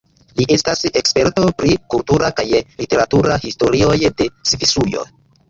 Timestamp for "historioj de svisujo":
3.45-5.07